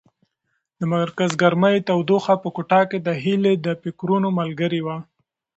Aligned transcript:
د 0.79 0.81
مرکز 0.95 1.31
ګرمۍ 1.41 1.77
تودوخه 1.87 2.35
په 2.43 2.49
کوټه 2.55 2.81
کې 2.89 2.97
د 3.01 3.09
هیلې 3.23 3.53
د 3.65 3.67
فکرونو 3.81 4.27
ملګرې 4.39 4.81
وه. 4.85 4.97